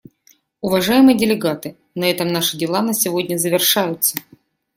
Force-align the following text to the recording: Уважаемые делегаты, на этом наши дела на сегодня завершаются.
Уважаемые 0.61 1.15
делегаты, 1.15 1.77
на 1.93 2.05
этом 2.09 2.27
наши 2.29 2.57
дела 2.57 2.81
на 2.81 2.95
сегодня 2.95 3.37
завершаются. 3.37 4.17